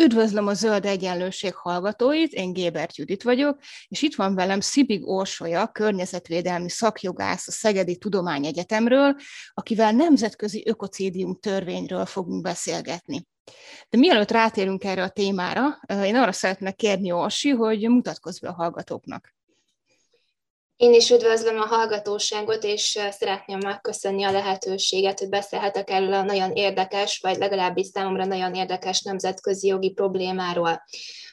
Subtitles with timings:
[0.00, 3.58] Üdvözlöm a Zöld Egyenlőség hallgatóit, én Gébert Judit vagyok,
[3.88, 9.16] és itt van velem Szibig Orsolya, környezetvédelmi szakjogász a Szegedi Tudományegyetemről,
[9.54, 13.26] akivel nemzetközi ökocédium törvényről fogunk beszélgetni.
[13.88, 18.52] De mielőtt rátérünk erre a témára, én arra szeretnék kérni Orsi, hogy mutatkozz be a
[18.52, 19.34] hallgatóknak.
[20.80, 26.52] Én is üdvözlöm a hallgatóságot, és szeretném megköszönni a lehetőséget, hogy beszélhetek erről a nagyon
[26.52, 30.82] érdekes, vagy legalábbis számomra nagyon érdekes nemzetközi jogi problémáról.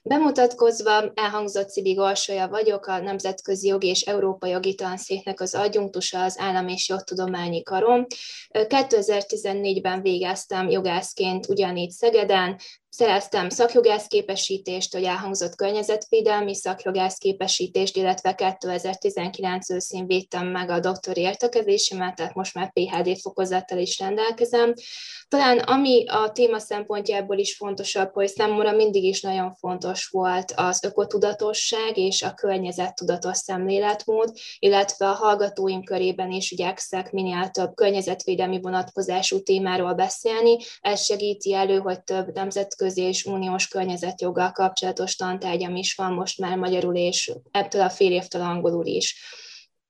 [0.04, 6.40] Bemutatkozva elhangzott Cibi Gorsolya vagyok, a Nemzetközi Jogi és Európai Jogi Tanszéknek az adjunktusa az
[6.40, 8.06] Állam és Jogtudományi Karom.
[8.54, 12.60] 2014-ben végeztem jogászként ugyanígy Szegeden,
[12.98, 21.22] Szereztem szakjogász képesítést, hogy elhangzott környezetvédelmi szakjogász képesítést, illetve 2019 őszén védtem meg a doktori
[21.22, 24.74] értekezésemet, tehát most már PHD fokozattal is rendelkezem.
[25.28, 30.84] Talán ami a téma szempontjából is fontosabb, hogy számomra mindig is nagyon fontos volt az
[30.84, 39.44] ökotudatosság és a környezettudatos szemléletmód, illetve a hallgatóim körében is igyekszek minél több környezetvédelmi vonatkozású
[39.44, 40.58] témáról beszélni.
[40.80, 46.58] Ez segíti elő, hogy több nemzetközi és uniós környezetjoggal kapcsolatos tantárgyam is van most már
[46.58, 49.16] magyarul, és ebből a fél évtől angolul is.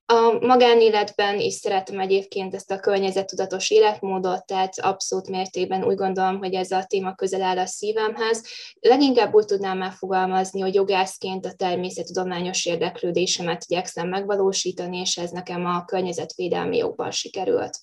[0.10, 6.54] A magánéletben is szeretem egyébként ezt a környezettudatos életmódot, tehát abszolút mértékben úgy gondolom, hogy
[6.54, 8.44] ez a téma közel áll a szívemhez.
[8.80, 15.86] Leginkább úgy tudnám megfogalmazni, hogy jogászként a természettudományos érdeklődésemet igyekszem megvalósítani, és ez nekem a
[15.86, 17.80] környezetvédelmi jogban sikerült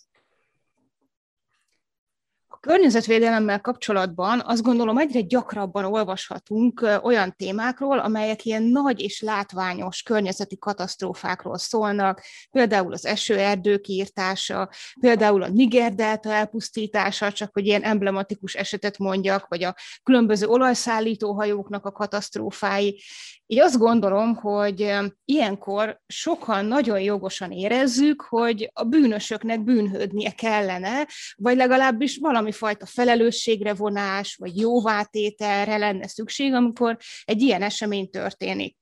[2.64, 10.58] környezetvédelemmel kapcsolatban azt gondolom egyre gyakrabban olvashatunk olyan témákról, amelyek ilyen nagy és látványos környezeti
[10.58, 14.70] katasztrófákról szólnak, például az esőerdők írtása,
[15.00, 21.92] például a Niger-delta elpusztítása, csak hogy ilyen emblematikus esetet mondjak, vagy a különböző olajszállítóhajóknak a
[21.92, 23.02] katasztrófái.
[23.46, 24.94] Így azt gondolom, hogy
[25.24, 31.06] ilyenkor sokan nagyon jogosan érezzük, hogy a bűnösöknek bűnhődnie kellene,
[31.36, 38.76] vagy legalábbis valami fajta felelősségre vonás, vagy jóvátételre lenne szükség, amikor egy ilyen esemény történik.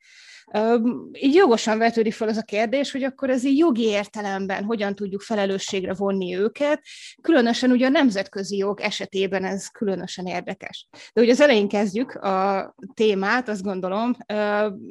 [1.12, 5.20] Így jogosan vetődik fel az a kérdés, hogy akkor ez így jogi értelemben hogyan tudjuk
[5.20, 6.82] felelősségre vonni őket,
[7.22, 10.88] különösen ugye a nemzetközi jog esetében ez különösen érdekes.
[11.12, 14.16] De ugye az elején kezdjük a témát, azt gondolom,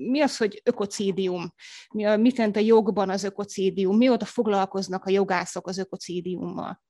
[0.10, 1.54] mi az, hogy ökocídium?
[2.18, 3.98] Mit jelent a jogban az ökocídium?
[3.98, 6.82] Mióta foglalkoznak a jogászok az ökocídiummal?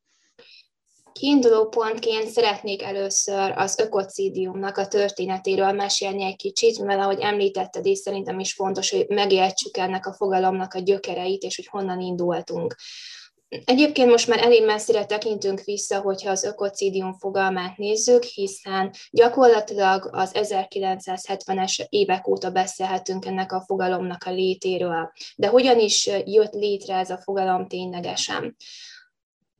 [1.13, 7.97] Kiinduló pontként szeretnék először az ökocidiumnak a történetéről mesélni egy kicsit, mert ahogy említetted, és
[7.97, 12.75] szerintem is fontos, hogy megértsük ennek a fogalomnak a gyökereit, és hogy honnan indultunk.
[13.66, 20.31] Egyébként most már elég messzire tekintünk vissza, hogyha az ökocidium fogalmát nézzük, hiszen gyakorlatilag az
[20.33, 25.11] 1970-es évek óta beszélhetünk ennek a fogalomnak a létéről.
[25.35, 28.55] De hogyan is jött létre ez a fogalom ténylegesen?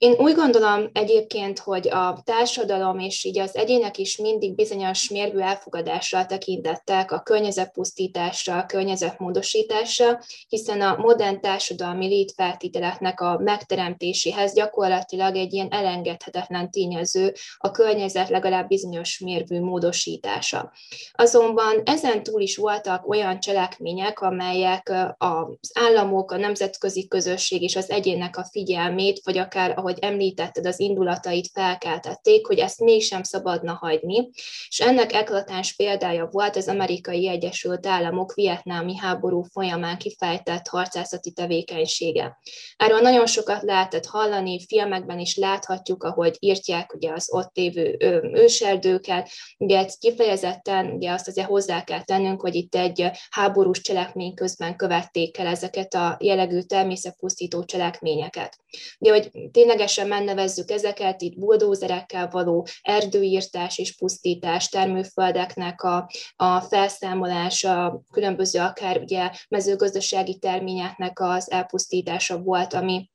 [0.02, 5.40] Én úgy gondolom egyébként, hogy a társadalom és így az egyének is mindig bizonyos mérvű
[5.40, 15.54] elfogadással tekintettek a környezetpusztításra, a környezetmódosításra, hiszen a modern társadalmi létfeltételeknek a megteremtéséhez gyakorlatilag egy
[15.54, 20.72] ilyen elengedhetetlen tényező a környezet legalább bizonyos mérvű módosítása.
[21.12, 27.90] Azonban ezen túl is voltak olyan cselekmények, amelyek az államok, a nemzetközi közösség és az
[27.90, 33.74] egyének a figyelmét, vagy akár, ahogy ahogy említetted, az indulatait felkeltették, hogy ezt mégsem szabadna
[33.74, 34.30] hagyni,
[34.68, 42.40] és ennek eklatáns példája volt az amerikai Egyesült Államok vietnámi háború folyamán kifejtett harcászati tevékenysége.
[42.78, 47.98] Erről nagyon sokat lehetett hallani, filmekben is láthatjuk, ahogy írtják ugye az ott lévő
[48.34, 54.76] őserdőket, ugye kifejezetten ugye azt azért hozzá kell tennünk, hogy itt egy háborús cselekmény közben
[54.76, 58.58] követték el ezeket a jellegű természetpusztító cselekményeket.
[59.00, 66.60] Ugye, hogy tényleg ténylegesen megnevezzük ezeket, itt buldózerekkel való erdőírtás és pusztítás, termőföldeknek a, a
[66.62, 73.11] felszámolása, különböző akár ugye mezőgazdasági terményeknek az elpusztítása volt, ami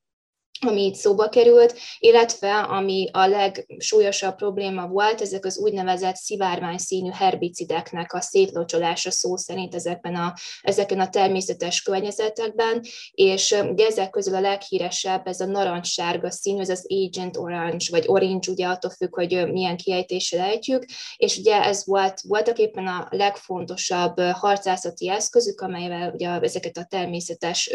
[0.60, 7.10] ami itt szóba került, illetve ami a legsúlyosabb probléma volt, ezek az úgynevezett szivárvány színű
[7.10, 14.34] herbicideknek a szétlocsolása szó szerint ezekben a, ezeken a természetes környezetekben, és ugye ezek közül
[14.34, 19.14] a leghíresebb ez a narancssárga színű, ez az Agent Orange, vagy Orange, ugye attól függ,
[19.14, 20.84] hogy milyen kiejtésre ejtjük,
[21.16, 27.70] és ugye ez volt voltak éppen a legfontosabb harcászati eszközük, amelyvel ugye ezeket a természetes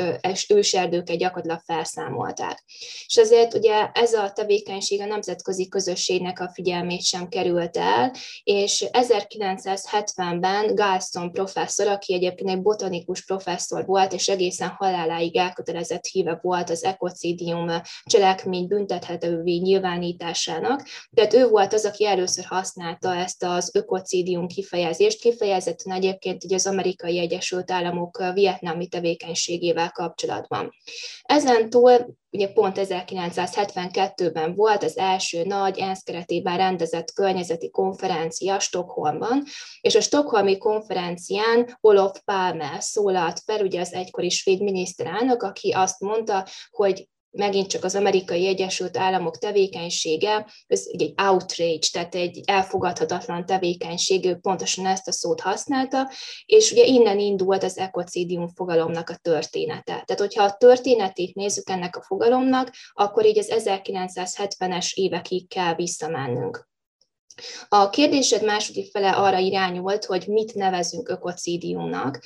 [0.49, 2.63] őserdőket gyakorlatilag felszámolták.
[3.05, 8.13] És azért ugye ez a tevékenység a nemzetközi közösségnek a figyelmét sem került el,
[8.43, 16.39] és 1970-ben Galston professzor, aki egyébként egy botanikus professzor volt, és egészen haláláig elkötelezett híve
[16.41, 17.71] volt az ekocidium
[18.03, 25.93] cselekmény büntethetővé nyilvánításának, tehát ő volt az, aki először használta ezt az ökocidium kifejezést, kifejezetten
[25.93, 30.73] egyébként ugye az amerikai Egyesült Államok vietnámi tevékenységével kapcsolatban.
[31.21, 39.43] Ezen túl ugye pont 1972-ben volt az első nagy ENSZ keretében rendezett környezeti konferencia Stockholmban,
[39.81, 45.99] és a Stockholmi konferencián Olof Palme szólalt fel, ugye az egykori svéd miniszterelnök, aki azt
[45.99, 53.45] mondta, hogy megint csak az amerikai Egyesült Államok tevékenysége, ez egy outrage, tehát egy elfogadhatatlan
[53.45, 56.11] tevékenység, ő pontosan ezt a szót használta,
[56.45, 60.03] és ugye innen indult az ekocidium fogalomnak a története.
[60.05, 66.69] Tehát, hogyha a történetét nézzük ennek a fogalomnak, akkor így az 1970-es évekig kell visszamennünk.
[67.67, 72.19] A kérdésed második fele arra irányult, hogy mit nevezünk ökocidiumnak.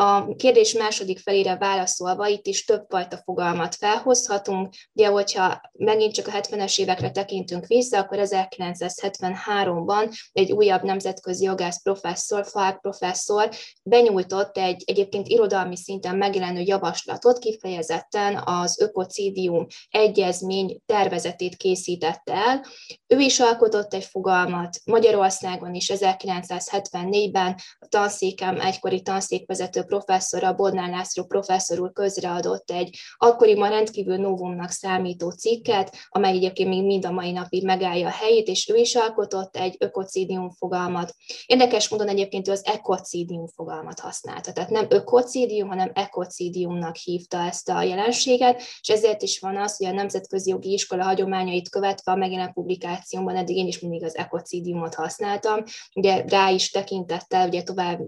[0.00, 4.74] A kérdés második felére válaszolva itt is többfajta fogalmat felhozhatunk.
[4.92, 11.82] Ugye, hogyha megint csak a 70-es évekre tekintünk vissza, akkor 1973-ban egy újabb nemzetközi jogász
[11.82, 13.50] professzor, Falk professzor
[13.82, 22.64] benyújtott egy egyébként irodalmi szinten megjelenő javaslatot, kifejezetten az ökocidium egyezmény tervezetét készítette el.
[23.06, 31.24] Ő is alkotott egy fogalmat, Magyarországon is 1974-ben a tanszékem egykori tanszékvezető professzora, Bodnár László
[31.24, 37.32] professzor úr közreadott egy akkoriban rendkívül novumnak számító cikket, amely egyébként még mind a mai
[37.32, 41.14] napig megállja a helyét, és ő is alkotott egy ökocidium fogalmat.
[41.46, 47.68] Érdekes módon egyébként ő az ekocidium fogalmat használta, tehát nem ökocidium, hanem ekocidiumnak hívta ezt
[47.68, 52.16] a jelenséget, és ezért is van az, hogy a Nemzetközi Jogi Iskola hagyományait követve a
[52.16, 55.62] megjelent publikációban eddig én is mindig az ekocidiumot használtam,
[55.94, 58.00] ugye rá is tekintettel, ugye tovább,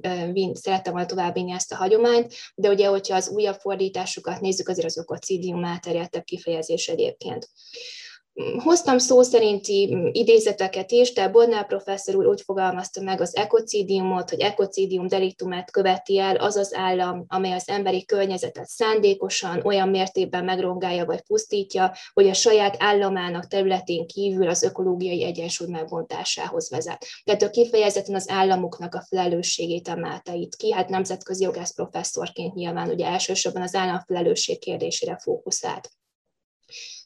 [0.53, 4.99] szerettem volna továbbvinni ezt a hagyományt, de ugye, hogyha az újabb fordításokat nézzük, azért az
[4.99, 7.49] ökocidium elterjedtebb kifejezés egyébként.
[8.57, 14.41] Hoztam szó szerinti idézeteket is, de Bodnár professzor úr úgy fogalmazta meg az ekocidiumot, hogy
[14.41, 21.05] ekocidium deliktumát követi el az az állam, amely az emberi környezetet szándékosan olyan mértékben megrongálja
[21.05, 27.07] vagy pusztítja, hogy a saját államának területén kívül az ökológiai egyensúly megbontásához vezet.
[27.25, 32.89] Tehát ő kifejezetten az államoknak a felelősségét emelte itt ki, hát nemzetközi jogász professzorként nyilván
[32.89, 35.91] ugye elsősorban az állam felelősség kérdésére fókuszált.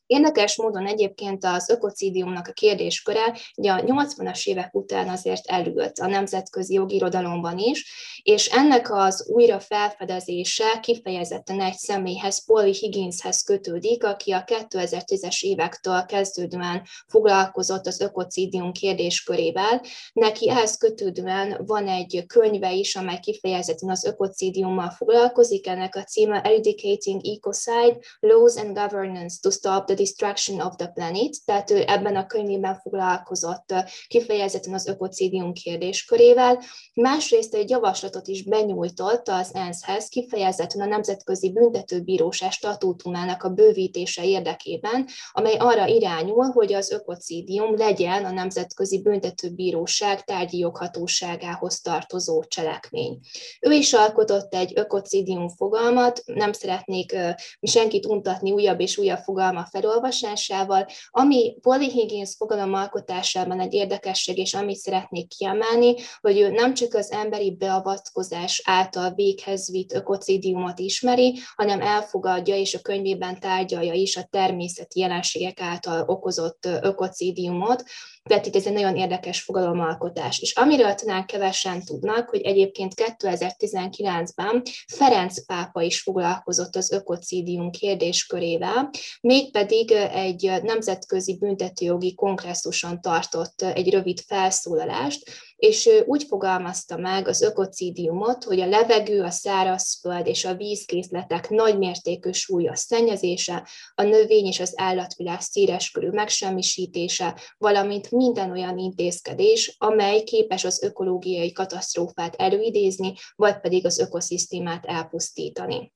[0.06, 6.06] Érdekes módon egyébként az ökocidiumnak a kérdésköre ugye a 80-as évek után azért elült a
[6.06, 7.84] nemzetközi jogirodalomban is,
[8.22, 16.04] és ennek az újra felfedezése kifejezetten egy személyhez, Pauli Higginshez kötődik, aki a 2010-es évektől
[16.04, 19.82] kezdődően foglalkozott az ökocidium kérdéskörével.
[20.12, 26.40] Neki ehhez kötődően van egy könyve is, amely kifejezetten az ökocidiummal foglalkozik, ennek a címe
[26.40, 32.16] Educating Ecocide, Laws and Governance to Stop the Destruction of the Planet, tehát ő ebben
[32.16, 33.74] a könyvében foglalkozott
[34.06, 36.62] kifejezetten az ökocidium kérdéskörével.
[36.94, 45.06] Másrészt egy javaslatot is benyújtott az ENSZ-hez, kifejezetten a Nemzetközi Büntetőbíróság statútumának a bővítése érdekében,
[45.32, 53.18] amely arra irányul, hogy az ökocidium legyen a Nemzetközi Büntetőbíróság tárgyi joghatóságához tartozó cselekmény.
[53.60, 57.16] Ő is alkotott egy ökocidium fogalmat, nem szeretnék
[57.60, 64.54] senkit untatni újabb és újabb fogalma felől, olvasásával, ami Polly Higgins fogalomalkotásában egy érdekesség, és
[64.54, 71.38] amit szeretnék kiemelni, hogy ő nem csak az emberi beavatkozás által véghez vitt ökocidiumot ismeri,
[71.56, 77.84] hanem elfogadja és a könyvében tárgyalja is a természeti jelenségek által okozott ökocidiumot,
[78.26, 80.38] tehát itt ez egy nagyon érdekes fogalomalkotás.
[80.38, 88.90] És amiről talán kevesen tudnak, hogy egyébként 2019-ben Ferenc pápa is foglalkozott az ökocidium kérdéskörével,
[89.20, 97.28] mégpedig pedig egy nemzetközi büntetőjogi kongresszuson tartott egy rövid felszólalást, és ő úgy fogalmazta meg
[97.28, 104.46] az ökocidiumot, hogy a levegő, a szárazföld és a vízkészletek nagymértékű súlyos szennyezése, a növény
[104.46, 113.12] és az állatvilág széleskörű megsemmisítése, valamint minden olyan intézkedés, amely képes az ökológiai katasztrófát előidézni,
[113.34, 115.94] vagy pedig az ökoszisztémát elpusztítani.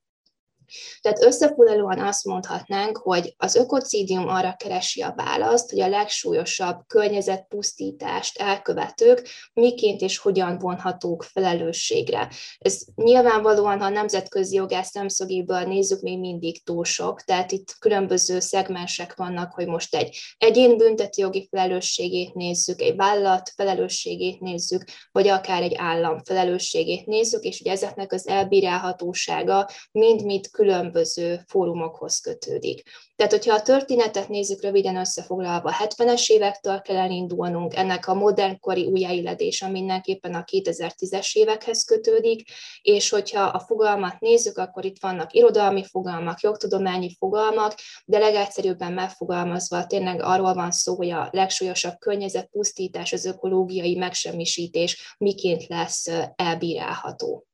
[1.00, 8.38] Tehát összefoglalóan azt mondhatnánk, hogy az ökocidium arra keresi a választ, hogy a legsúlyosabb környezetpusztítást
[8.38, 12.28] elkövetők miként és hogyan vonhatók felelősségre.
[12.58, 18.40] Ez nyilvánvalóan, ha a nemzetközi jogás szemszögéből nézzük, még mindig túl sok, tehát itt különböző
[18.40, 25.28] szegmensek vannak, hogy most egy egyén bünteti jogi felelősségét nézzük, egy vállalat felelősségét nézzük, vagy
[25.28, 32.82] akár egy állam felelősségét nézzük, és hogy ezeknek az elbírálhatósága mind-mind különböző fórumokhoz kötődik.
[33.16, 39.68] Tehát, hogyha a történetet nézzük röviden összefoglalva, 70-es évektől kell elindulnunk, ennek a modernkori újjáilledése
[39.68, 42.50] mindenképpen a 2010-es évekhez kötődik,
[42.82, 47.74] és hogyha a fogalmat nézzük, akkor itt vannak irodalmi fogalmak, jogtudományi fogalmak,
[48.04, 55.66] de legegyszerűbben megfogalmazva tényleg arról van szó, hogy a legsúlyosabb környezetpusztítás, az ökológiai megsemmisítés miként
[55.66, 57.49] lesz elbírálható.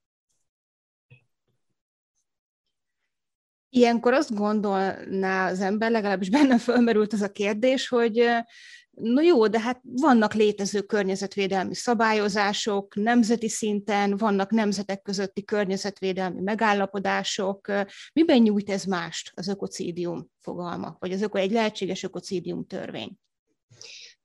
[3.68, 8.28] Ilyenkor azt gondolná az ember, legalábbis bennem fölmerült az a kérdés, hogy
[8.90, 17.73] no jó, de hát vannak létező környezetvédelmi szabályozások nemzeti szinten, vannak nemzetek közötti környezetvédelmi megállapodások.
[18.12, 23.16] Miben nyújt ez mást az ökocidium fogalma, vagy az öko, egy lehetséges ökocidium törvény?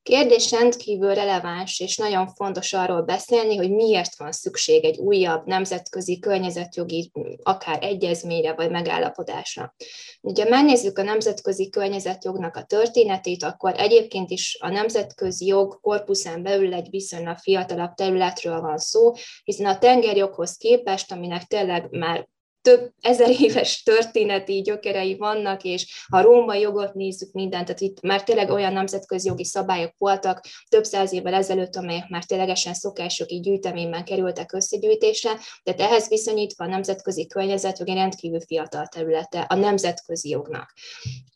[0.03, 6.19] Kérdés rendkívül releváns, és nagyon fontos arról beszélni, hogy miért van szükség egy újabb nemzetközi
[6.19, 7.11] környezetjogi,
[7.43, 9.75] akár egyezményre vagy megállapodásra.
[10.21, 16.73] Ugye megnézzük a nemzetközi környezetjognak a történetét, akkor egyébként is a nemzetközi jog korpuszán belül
[16.73, 22.27] egy viszonylag fiatalabb területről van szó, hiszen a tengerjoghoz képest, aminek tényleg már
[22.61, 28.01] több ezer éves történeti gyökerei vannak, és ha a római jogot nézzük mindent, tehát itt
[28.01, 33.39] már tényleg olyan nemzetközi jogi szabályok voltak több száz évvel ezelőtt, amelyek már ténylegesen szokásjogi
[33.39, 35.31] gyűjteményben kerültek összegyűjtésre,
[35.63, 40.73] tehát ehhez viszonyítva a nemzetközi környezetjogi rendkívül fiatal területe a nemzetközi jognak.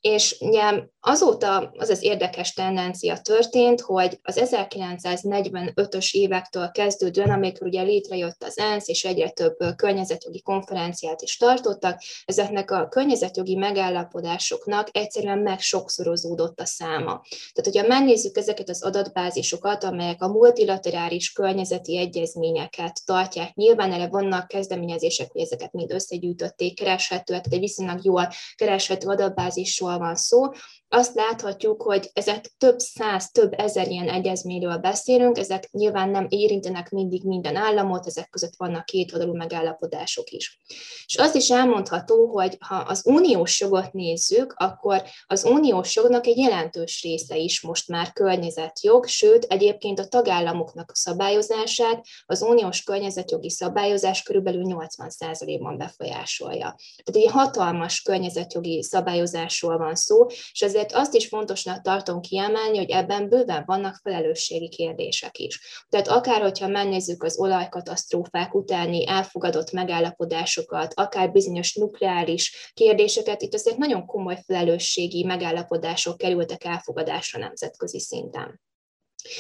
[0.01, 7.81] És ugye azóta az az érdekes tendencia történt, hogy az 1945-ös évektől kezdődően, amikor ugye
[7.81, 14.87] létrejött az ENSZ, és egyre több környezetjogi konferenciát konferenciát is tartottak, ezeknek a környezetjogi megállapodásoknak
[14.91, 17.21] egyszerűen meg sokszorozódott a száma.
[17.53, 24.47] Tehát, hogyha megnézzük ezeket az adatbázisokat, amelyek a multilaterális környezeti egyezményeket tartják, nyilván erre vannak
[24.47, 30.51] kezdeményezések, hogy ezeket mind összegyűjtötték, kereshetőek, de viszonylag jól kereshető adatbázisról van szó,
[30.95, 36.89] azt láthatjuk, hogy ezek több száz, több ezer ilyen egyezményről beszélünk, ezek nyilván nem érintenek
[36.89, 40.59] mindig minden államot, ezek között vannak két oldalú megállapodások is.
[41.05, 46.37] És azt is elmondható, hogy ha az uniós jogot nézzük, akkor az uniós jognak egy
[46.37, 53.49] jelentős része is most már környezetjog, sőt egyébként a tagállamoknak a szabályozását az uniós környezetjogi
[53.49, 56.75] szabályozás körülbelül 80%-ban befolyásolja.
[57.03, 62.77] Tehát egy hatalmas környezetjogi szabályozásról van szó, és ezért ezért azt is fontosnak tartom kiemelni,
[62.77, 65.85] hogy ebben bőven vannak felelősségi kérdések is.
[65.89, 73.77] Tehát akár, hogyha megnézzük az olajkatasztrófák utáni elfogadott megállapodásokat, akár bizonyos nukleáris kérdéseket, itt azért
[73.77, 78.61] nagyon komoly felelősségi megállapodások kerültek elfogadásra nemzetközi szinten.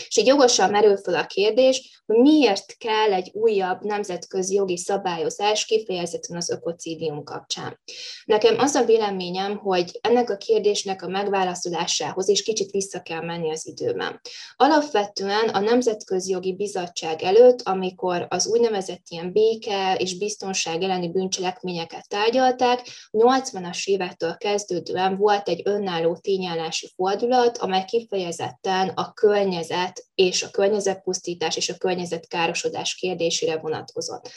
[0.07, 5.65] És így jogosan merül fel a kérdés, hogy miért kell egy újabb nemzetközi jogi szabályozás
[5.65, 7.79] kifejezetten az ökocidium kapcsán.
[8.25, 13.51] Nekem az a véleményem, hogy ennek a kérdésnek a megválaszolásához is kicsit vissza kell menni
[13.51, 14.21] az időben.
[14.55, 22.07] Alapvetően a Nemzetközi Jogi Bizottság előtt, amikor az úgynevezett ilyen béke és biztonság elleni bűncselekményeket
[22.07, 30.43] tárgyalták, 80-as évektől kezdődően volt egy önálló tényállási fordulat, amely kifejezetten a környezet környezet és
[30.43, 34.29] a környezetpusztítás és a környezetkárosodás kérdésére vonatkozott.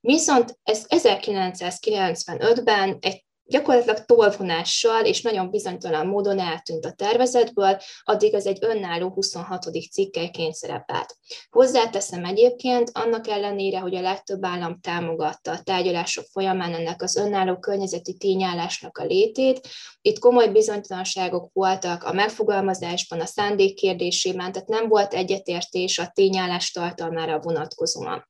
[0.00, 8.46] Viszont ez 1995-ben egy gyakorlatilag tolvonással és nagyon bizonytalan módon eltűnt a tervezetből, addig az
[8.46, 9.66] egy önálló 26.
[9.90, 11.16] cikkelyként szerepelt.
[11.50, 17.58] Hozzáteszem egyébként, annak ellenére, hogy a legtöbb állam támogatta a tárgyalások folyamán ennek az önálló
[17.58, 19.68] környezeti tényállásnak a létét,
[20.02, 26.70] itt komoly bizonytalanságok voltak a megfogalmazásban, a szándék kérdésében, tehát nem volt egyetértés a tényállás
[26.70, 28.28] tartalmára vonatkozóan.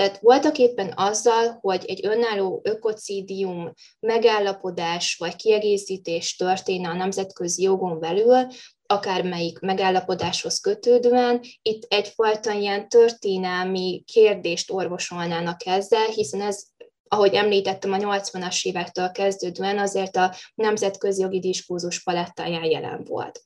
[0.00, 8.00] Tehát voltak éppen azzal, hogy egy önálló ökocidium megállapodás vagy kiegészítés történne a nemzetközi jogon
[8.00, 8.46] belül,
[8.86, 16.62] akármelyik megállapodáshoz kötődően, itt egyfajta ilyen történelmi kérdést orvosolnának ezzel, hiszen ez
[17.08, 23.42] ahogy említettem, a 80-as évektől kezdődően azért a nemzetközi jogi diskurzus palettáján jelen volt.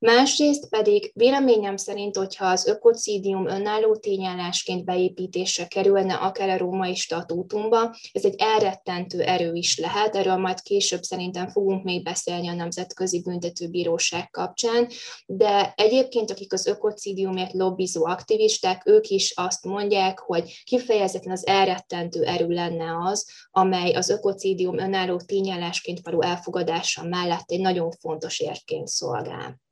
[0.00, 7.96] Másrészt pedig véleményem szerint, hogyha az ökocidium önálló tényállásként beépítésre kerülne akár a római statútumba,
[8.12, 13.22] ez egy elrettentő erő is lehet, erről majd később szerintem fogunk még beszélni a Nemzetközi
[13.22, 14.88] Büntetőbíróság kapcsán,
[15.26, 22.22] de egyébként akik az ökocidiumért lobbizó aktivisták, ők is azt mondják, hogy kifejezetten az elrettentő
[22.24, 28.88] erő lenne az, amely az ökocidium önálló tényállásként való elfogadása mellett egy nagyon fontos érként
[28.88, 29.66] szolgál.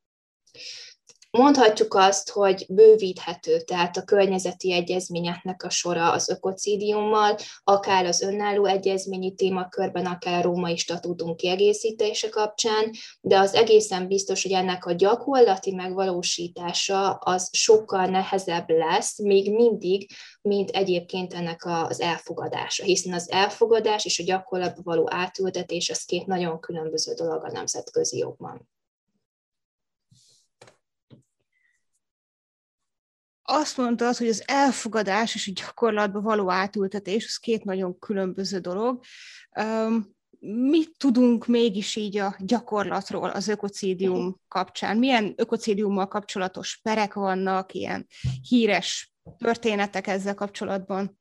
[1.30, 8.64] Mondhatjuk azt, hogy bővíthető, tehát a környezeti egyezményeknek a sora az ökocidiummal, akár az önálló
[8.64, 12.90] egyezményi témakörben, akár a római statútum kiegészítése kapcsán,
[13.20, 20.10] de az egészen biztos, hogy ennek a gyakorlati megvalósítása az sokkal nehezebb lesz, még mindig,
[20.42, 26.26] mint egyébként ennek az elfogadása, hiszen az elfogadás és a gyakorlatba való átültetés az két
[26.26, 28.68] nagyon különböző dolog a nemzetközi jogban.
[33.46, 38.58] Azt mondta az, hogy az elfogadás és a gyakorlatba való átültetés, az két nagyon különböző
[38.58, 39.04] dolog.
[40.38, 44.96] Mit tudunk mégis így a gyakorlatról az ökocidium kapcsán?
[44.96, 48.06] Milyen ökocidiummal kapcsolatos perek vannak, ilyen
[48.48, 51.18] híres történetek ezzel kapcsolatban?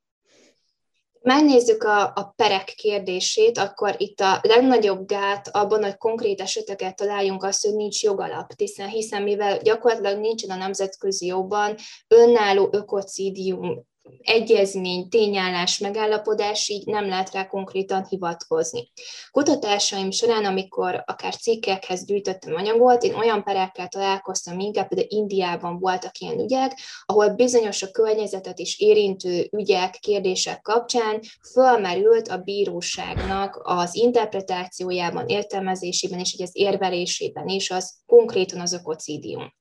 [1.26, 7.44] Megnézzük a, a perek kérdését, akkor itt a legnagyobb gát abban, hogy konkrét eseteket találjunk
[7.44, 11.76] azt, hogy nincs jogalap, hiszen, hiszen mivel gyakorlatilag nincsen a nemzetközi jogban
[12.08, 13.86] önálló ökocidium
[14.22, 18.92] egyezmény, tényállás, megállapodás, így nem lehet rá konkrétan hivatkozni.
[19.32, 26.18] Kutatásaim során, amikor akár cikkekhez gyűjtöttem anyagot, én olyan perekkel találkoztam, inkább például Indiában voltak
[26.18, 31.20] ilyen ügyek, ahol bizonyos a környezetet is érintő ügyek, kérdések kapcsán
[31.54, 39.54] fölmerült a bíróságnak az interpretációjában, értelmezésében és az érvelésében is az konkrétan az ökocidium.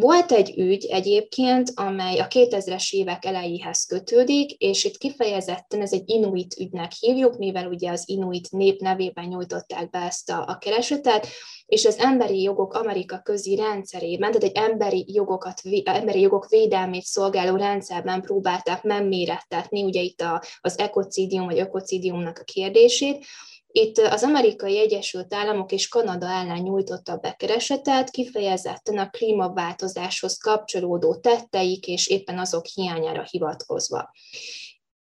[0.00, 6.02] Volt egy ügy egyébként, amely a 2000-es évek elejéhez kötődik, és itt kifejezetten ez egy
[6.06, 11.26] inuit ügynek hívjuk, mivel ugye az inuit nép nevében nyújtották be ezt a, a keresetet,
[11.66, 17.56] és az emberi jogok Amerika közi rendszerében, tehát egy emberi, jogokat, emberi jogok védelmét szolgáló
[17.56, 23.26] rendszerben próbálták megmérettetni, ugye itt a, az ekocidium vagy ökocidiumnak a kérdését,
[23.66, 31.14] itt az amerikai Egyesült Államok és Kanada ellen nyújtotta be keresetet, kifejezetten a klímaváltozáshoz kapcsolódó
[31.14, 34.10] tetteik és éppen azok hiányára hivatkozva.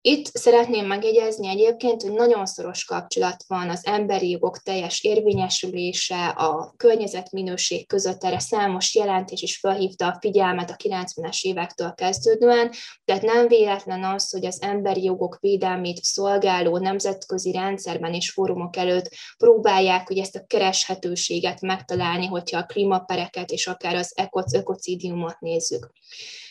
[0.05, 6.73] Itt szeretném megjegyezni egyébként, hogy nagyon szoros kapcsolat van az emberi jogok teljes érvényesülése, a
[6.77, 12.71] környezetminőség között, erre számos jelentés is felhívta a figyelmet a 90-es évektől kezdődően,
[13.05, 19.09] tehát nem véletlen az, hogy az emberi jogok védelmét szolgáló nemzetközi rendszerben és fórumok előtt
[19.37, 24.13] próbálják hogy ezt a kereshetőséget megtalálni, hogyha a klímapereket és akár az
[24.55, 25.91] ökocidiumot nézzük.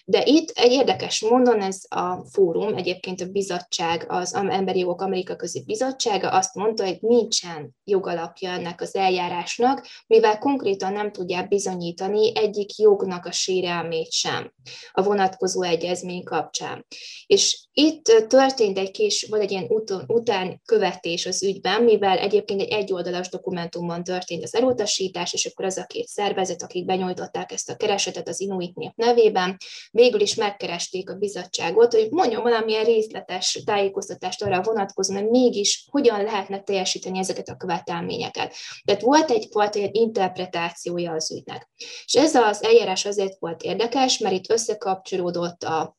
[0.05, 5.37] De itt egy érdekes mondon ez a fórum, egyébként a bizottság, az Emberi Jogok Amerika
[5.37, 12.37] Közi Bizottsága azt mondta, hogy nincsen jogalapja ennek az eljárásnak, mivel konkrétan nem tudják bizonyítani
[12.37, 14.53] egyik jognak a sérelmét sem
[14.93, 16.87] a vonatkozó egyezmény kapcsán.
[17.27, 19.69] És itt történt egy kis, vagy egy ilyen
[20.07, 25.79] után követés az ügyben, mivel egyébként egy egyoldalas dokumentumban történt az elutasítás, és akkor az
[25.79, 29.57] a két szervezet, akik benyújtották ezt a keresetet az Inuit nép nevében,
[29.95, 36.25] végül is megkeresték a bizottságot, hogy mondjon valamilyen részletes tájékoztatást arra vonatkozóan, hogy mégis hogyan
[36.25, 38.55] lehetne teljesíteni ezeket a követelményeket.
[38.85, 41.71] Tehát volt egyfajta ilyen interpretációja az ügynek.
[42.05, 45.97] És ez az eljárás azért volt érdekes, mert itt összekapcsolódott a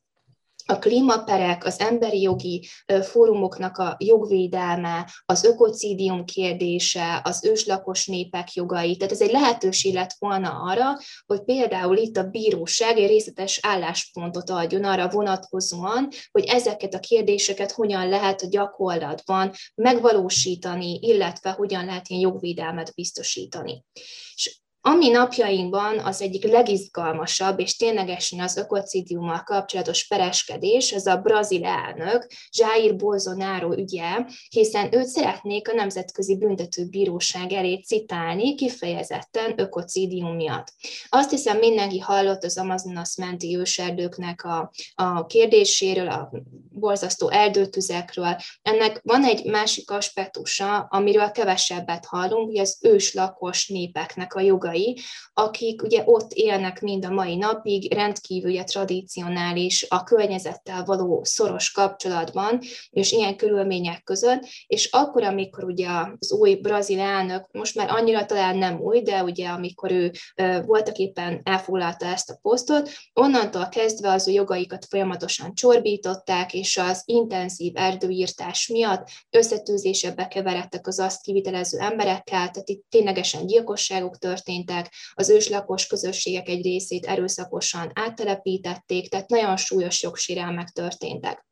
[0.66, 2.68] a klímaperek, az emberi jogi
[3.02, 8.96] fórumoknak a jogvédelme, az ökocidium kérdése, az őslakos népek jogai.
[8.96, 14.50] Tehát ez egy lehetőség lett volna arra, hogy például itt a bíróság egy részletes álláspontot
[14.50, 22.08] adjon arra vonatkozóan, hogy ezeket a kérdéseket hogyan lehet a gyakorlatban megvalósítani, illetve hogyan lehet
[22.08, 23.84] ilyen jogvédelmet biztosítani.
[24.34, 31.64] És Ami napjainkban az egyik legizgalmasabb és ténylegesen az ökocidiummal kapcsolatos pereskedés, az a brazil
[31.64, 40.72] elnök Jair Bolsonaro ügye, hiszen őt szeretnék a Nemzetközi Büntetőbíróság elé citálni kifejezetten ökocidium miatt.
[41.08, 46.30] Azt hiszem mindenki hallott az Amazonas menti őserdőknek a, a kérdéséről, a
[46.70, 48.36] borzasztó erdőtüzekről.
[48.62, 54.98] Ennek van egy másik aspektusa, amiről kevesebbet hallunk, hogy az őslakos népeknek a jogai korai,
[55.32, 61.70] akik ugye ott élnek mind a mai napig, rendkívül ugye, tradicionális, a környezettel való szoros
[61.70, 62.60] kapcsolatban,
[62.90, 68.26] és ilyen körülmények között, és akkor, amikor ugye az új brazil elnök, most már annyira
[68.26, 70.12] talán nem új, de ugye amikor ő
[70.66, 77.02] voltak éppen elfoglalta ezt a posztot, onnantól kezdve az ő jogaikat folyamatosan csorbították, és az
[77.04, 84.94] intenzív erdőírtás miatt összetűzésebe keveredtek az azt kivitelező emberekkel, tehát itt ténylegesen gyilkosságok történt, történtek,
[85.12, 91.46] az őslakos közösségek egy részét erőszakosan áttelepítették, tehát nagyon súlyos jogsérelmek történtek.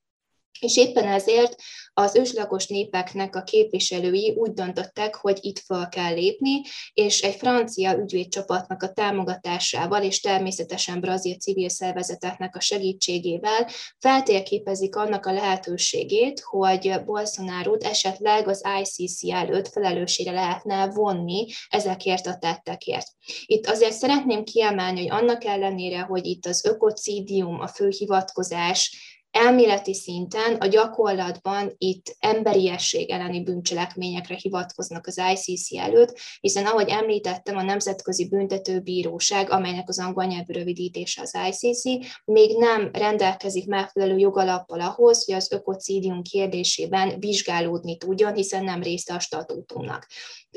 [0.60, 1.56] És éppen ezért
[1.94, 6.60] az őslakos népeknek a képviselői úgy döntöttek, hogy itt fel kell lépni,
[6.92, 15.26] és egy francia ügyvédcsapatnak a támogatásával, és természetesen brazil civil szervezeteknek a segítségével feltérképezik annak
[15.26, 23.06] a lehetőségét, hogy bolsonaro esetleg az ICC előtt felelősségre lehetne vonni ezekért a tettekért.
[23.46, 30.54] Itt azért szeretném kiemelni, hogy annak ellenére, hogy itt az ökocidium, a főhivatkozás, elméleti szinten,
[30.54, 38.28] a gyakorlatban itt emberiesség elleni bűncselekményekre hivatkoznak az ICC előtt, hiszen ahogy említettem, a Nemzetközi
[38.28, 41.82] Büntetőbíróság, amelynek az angol nyelvű rövidítése az ICC,
[42.24, 49.14] még nem rendelkezik megfelelő jogalappal ahhoz, hogy az ökocidium kérdésében vizsgálódni tudjon, hiszen nem része
[49.14, 50.06] a statútumnak.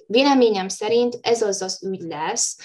[0.08, 2.58] Véleményem szerint ez az az ügy lesz,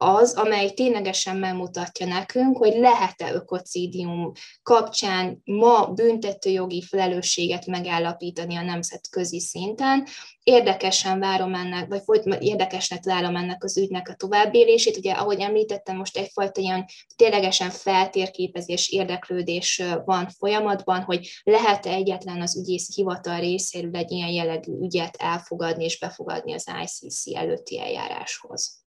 [0.00, 4.32] az, amely ténylegesen megmutatja nekünk, hogy lehet-e ökocidium
[4.62, 10.06] kapcsán ma büntetőjogi felelősséget megállapítani a nemzetközi szinten.
[10.42, 14.96] Érdekesen várom ennek, vagy érdekesnek várom ennek az ügynek a továbbélését.
[14.96, 16.84] Ugye, ahogy említettem, most egyfajta ilyen
[17.16, 24.72] ténylegesen feltérképezés, érdeklődés van folyamatban, hogy lehet-e egyetlen az ügyész hivatal részéről egy ilyen jellegű
[24.80, 28.86] ügyet elfogadni és befogadni az ICC előtti eljáráshoz.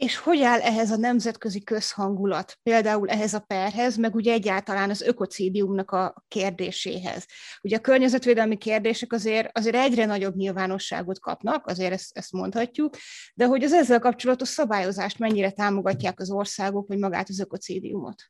[0.00, 5.00] És hogy áll ehhez a nemzetközi közhangulat, például ehhez a perhez, meg ugye egyáltalán az
[5.00, 7.26] ökocidiumnak a kérdéséhez.
[7.62, 12.96] Ugye a környezetvédelmi kérdések azért, azért egyre nagyobb nyilvánosságot kapnak, azért ezt, ezt mondhatjuk,
[13.34, 18.22] de hogy az ezzel kapcsolatos szabályozást mennyire támogatják az országok, vagy magát az ökocidiumot?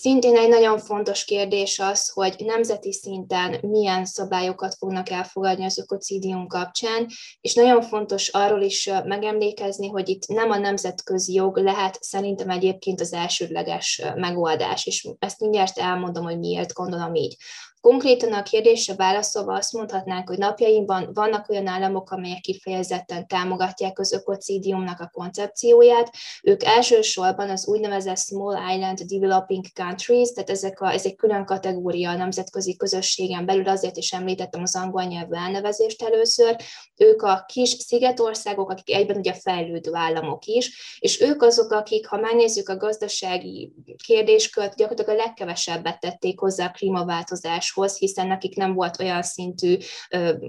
[0.00, 6.46] Szintén egy nagyon fontos kérdés az, hogy nemzeti szinten milyen szabályokat fognak elfogadni az ökocidium
[6.46, 7.06] kapcsán,
[7.40, 13.00] és nagyon fontos arról is megemlékezni, hogy itt nem a nemzetközi jog lehet szerintem egyébként
[13.00, 17.36] az elsődleges megoldás, és ezt mindjárt elmondom, hogy miért gondolom így.
[17.80, 24.12] Konkrétan a kérdésre válaszolva azt mondhatnánk, hogy napjainkban vannak olyan államok, amelyek kifejezetten támogatják az
[24.12, 26.10] ökocidiumnak a koncepcióját.
[26.42, 32.10] Ők elsősorban az úgynevezett Small Island Developing Countries, tehát ezek a, ez egy külön kategória
[32.10, 36.56] a nemzetközi közösségen belül, azért is említettem az angol nyelvű elnevezést először.
[36.96, 42.16] Ők a kis szigetországok, akik egyben ugye fejlődő államok is, és ők azok, akik, ha
[42.16, 43.72] megnézzük a gazdasági
[44.04, 49.76] kérdéskört, gyakorlatilag a legkevesebbet tették hozzá a klímaváltozás kibocsátáshoz, hiszen nekik nem volt olyan szintű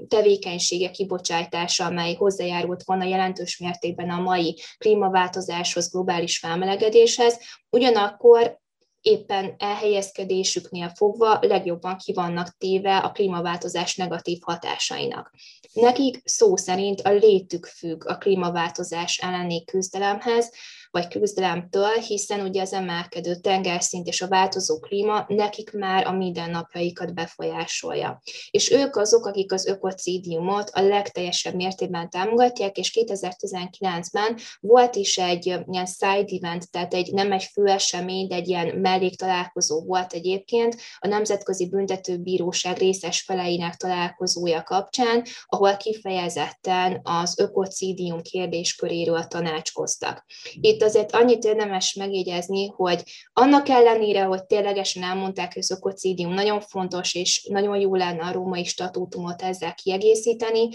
[0.07, 7.39] tevékenysége kibocsátása, amely hozzájárult volna jelentős mértékben a mai klímaváltozáshoz, globális felmelegedéshez.
[7.69, 8.57] Ugyanakkor
[9.01, 15.31] éppen elhelyezkedésüknél fogva legjobban kivannak téve a klímaváltozás negatív hatásainak.
[15.73, 20.51] Nekik szó szerint a létük függ a klímaváltozás elleni küzdelemhez,
[20.91, 27.13] vagy küzdelemtől, hiszen ugye az emelkedő tengerszint és a változó klíma nekik már a mindennapjaikat
[27.13, 28.21] befolyásolja.
[28.51, 35.45] És ők azok, akik az ökocidiumot a legteljesebb mértékben támogatják, és 2019-ben volt is egy
[35.45, 41.07] ilyen side event, tehát egy, nem egy főesemény, de egy ilyen melléktalálkozó volt egyébként a
[41.07, 50.25] Nemzetközi Büntetőbíróság részes feleinek találkozója kapcsán, ahol kifejezetten az ökocidium kérdésköréről tanácskoztak.
[50.53, 56.33] Itt itt azért annyit érdemes megjegyezni, hogy annak ellenére, hogy ténylegesen elmondták, hogy az ökocidium
[56.33, 60.69] nagyon fontos, és nagyon jó lenne a római statútumot ezzel kiegészíteni,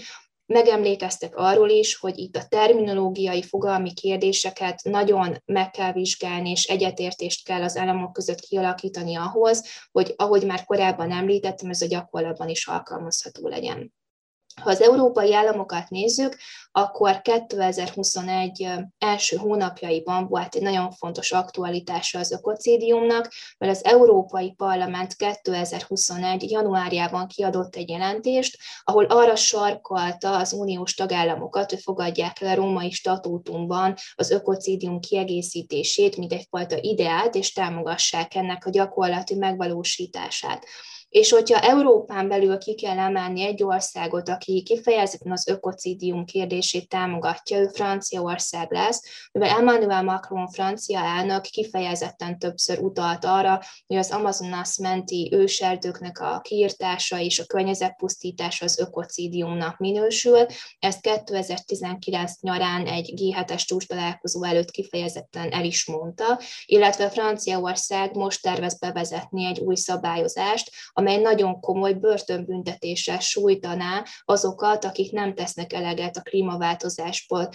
[0.45, 7.45] megemlékeztek arról is, hogy itt a terminológiai, fogalmi kérdéseket nagyon meg kell vizsgálni, és egyetértést
[7.45, 12.67] kell az államok között kialakítani ahhoz, hogy ahogy már korábban említettem, ez a gyakorlatban is
[12.67, 13.93] alkalmazható legyen.
[14.61, 16.37] Ha az európai államokat nézzük,
[16.71, 25.15] akkor 2021 első hónapjaiban volt egy nagyon fontos aktualitása az ökocédiumnak, mert az Európai Parlament
[25.15, 26.51] 2021.
[26.51, 32.91] januárjában kiadott egy jelentést, ahol arra sarkalta az uniós tagállamokat, hogy fogadják el a római
[32.91, 40.65] statútumban az ökocédium kiegészítését, mint egyfajta ideát, és támogassák ennek a gyakorlati megvalósítását.
[41.15, 47.57] És hogyha Európán belül ki kell emelni egy országot, aki kifejezetten az ökocidium kérdését támogatja,
[47.57, 49.01] ő Franciaország lesz,
[49.31, 56.39] mivel Emmanuel Macron francia elnök kifejezetten többször utalt arra, hogy az Amazonas menti őserdőknek a
[56.41, 60.45] kiirtása és a környezetpusztítása az ökocidiumnak minősül.
[60.79, 63.85] Ezt 2019 nyarán egy G7-es csúcs
[64.41, 70.71] előtt kifejezetten el is mondta, illetve Franciaország most tervez bevezetni egy új szabályozást,
[71.05, 77.49] amely nagyon komoly börtönbüntetéssel sújtaná azokat, akik nem tesznek eleget a klímaváltozásból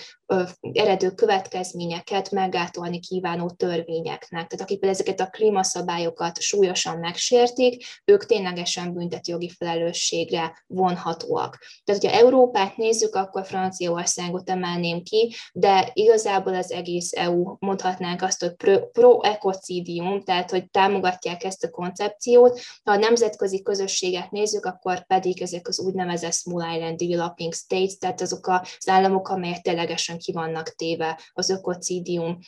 [0.73, 4.47] eredő következményeket meggátolni kívánó törvényeknek.
[4.47, 11.59] Tehát akik ezeket a klímaszabályokat súlyosan megsértik, ők ténylegesen büntetőjogi felelősségre vonhatóak.
[11.85, 18.41] Tehát, hogyha Európát nézzük, akkor Franciaországot emelném ki, de igazából az egész EU mondhatnánk azt,
[18.41, 22.61] hogy pro-ekocidium, tehát hogy támogatják ezt a koncepciót.
[22.85, 22.97] Ha a
[23.41, 28.89] nemzetközi közösséget nézzük, akkor pedig ezek az úgynevezett Small Island Developing States, tehát azok az
[28.89, 32.39] államok, amelyek ténylegesen ki vannak téve az ökocidium,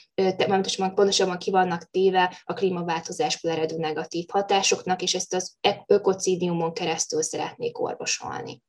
[0.95, 7.81] pontosabban ki vannak téve a klímaváltozásból eredő negatív hatásoknak, és ezt az ökocidiumon keresztül szeretnék
[7.81, 8.63] orvosolni.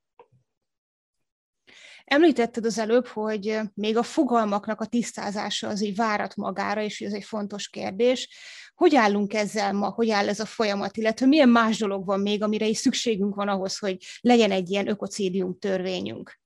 [2.06, 7.14] Említetted az előbb, hogy még a fogalmaknak a tisztázása az így várat magára, és ez
[7.14, 8.30] egy fontos kérdés.
[8.76, 12.44] Hogy állunk ezzel ma, hogy áll ez a folyamat, illetve milyen más dolog van még,
[12.44, 16.43] amire is szükségünk van ahhoz, hogy legyen egy ilyen ökocédium törvényünk?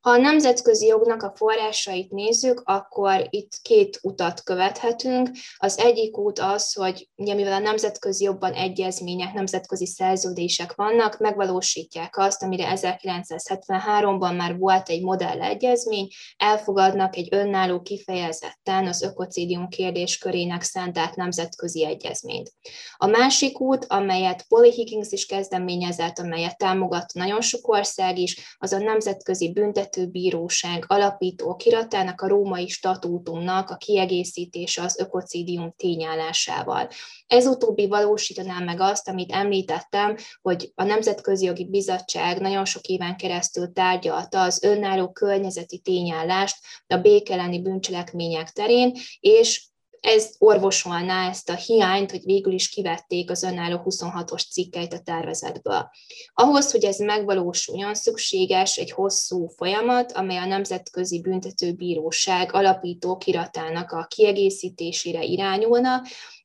[0.00, 5.30] Ha a nemzetközi jognak a forrásait nézzük, akkor itt két utat követhetünk.
[5.56, 12.16] Az egyik út az, hogy ugye, mivel a nemzetközi jogban egyezmények, nemzetközi szerződések vannak, megvalósítják
[12.16, 20.62] azt, amire 1973-ban már volt egy modell egyezmény, elfogadnak egy önálló kifejezetten az ökocidium kérdéskörének
[20.62, 22.52] szentelt nemzetközi egyezményt.
[22.96, 28.72] A másik út, amelyet Polly Higgins is kezdeményezett, amelyet támogat nagyon sok ország is, az
[28.72, 36.88] a nemzetközi büntetés büntetőbíróság alapító kiratának a római statútumnak a kiegészítése az ökocidium tényállásával.
[37.26, 43.16] Ez utóbbi valósítaná meg azt, amit említettem, hogy a Nemzetközi Jogi Bizottság nagyon sok éven
[43.16, 49.69] keresztül tárgyalta az önálló környezeti tényállást a békeleni bűncselekmények terén, és
[50.00, 55.90] ez orvosolná ezt a hiányt, hogy végül is kivették az önálló 26-os cikkeit a tervezetből.
[56.34, 64.06] Ahhoz, hogy ez megvalósuljon, szükséges egy hosszú folyamat, amely a Nemzetközi Büntetőbíróság alapító kiratának a
[64.08, 66.02] kiegészítésére irányulna,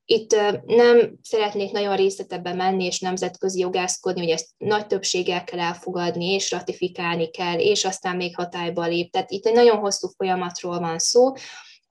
[0.07, 6.25] itt nem szeretnék nagyon részletebben menni és nemzetközi jogászkodni, hogy ezt nagy többséggel kell elfogadni,
[6.25, 9.11] és ratifikálni kell, és aztán még hatályba lép.
[9.11, 11.33] Tehát itt egy nagyon hosszú folyamatról van szó,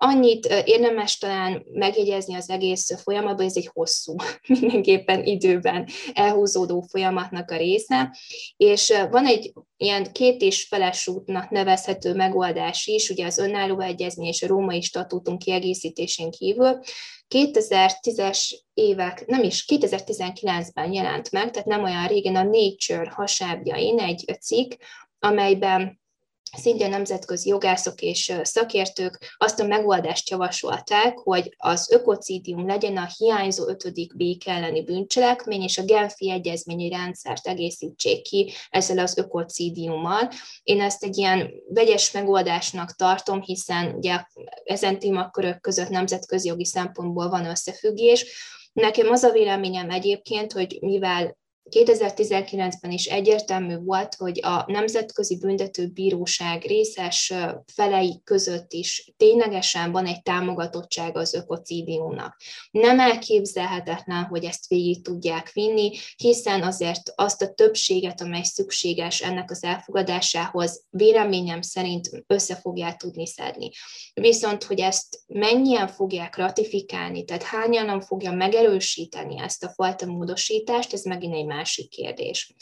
[0.06, 4.14] Annyit érdemes talán megjegyezni az egész folyamatban, ez egy hosszú,
[4.60, 8.16] mindenképpen időben elhúzódó folyamatnak a része,
[8.56, 14.28] és van egy ilyen két és feles útnak nevezhető megoldás is, ugye az önálló egyezmény
[14.28, 16.80] és a római statútum kiegészítésén kívül,
[17.34, 24.38] 2010-es évek, nem is, 2019-ben jelent meg, tehát nem olyan régen a Nature hasábjain egy
[24.40, 24.72] cikk,
[25.18, 26.02] amelyben
[26.56, 33.68] szintén nemzetközi jogászok és szakértők azt a megoldást javasolták, hogy az ökocidium legyen a hiányzó
[33.68, 40.30] ötödik bék elleni bűncselekmény, és a Genfi egyezményi rendszert egészítsék ki ezzel az ökocidiummal.
[40.62, 44.24] Én ezt egy ilyen vegyes megoldásnak tartom, hiszen ugye
[44.64, 48.26] ezen témakörök között nemzetközi jogi szempontból van összefüggés,
[48.74, 51.36] Nekem az a véleményem egyébként, hogy mivel
[51.70, 57.32] 2019-ben is egyértelmű volt, hogy a Nemzetközi Büntetőbíróság részes
[57.74, 62.36] felei között is ténylegesen van egy támogatottság az ökocidiumnak.
[62.70, 69.50] Nem elképzelhetetlen, hogy ezt végig tudják vinni, hiszen azért azt a többséget, amely szükséges ennek
[69.50, 73.70] az elfogadásához, véleményem szerint össze fogják tudni szedni.
[74.14, 80.92] Viszont, hogy ezt mennyien fogják ratifikálni, tehát hányan nem fogja megerősíteni ezt a fajta módosítást,
[80.92, 82.54] ez megint egy másik kérdés.